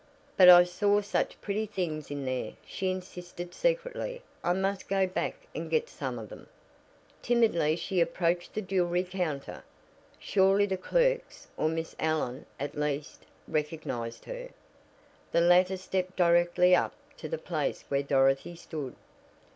[0.35, 4.23] "But I saw such pretty things in there," she insisted secretly.
[4.43, 6.47] "I must go back and get some of them."
[7.21, 9.63] Timidly she approached the jewelry counter.
[10.17, 14.49] Surely the clerks, or Miss Allen, at least, recognized her.
[15.31, 18.95] The latter stepped directly up to the place where Dorothy stood.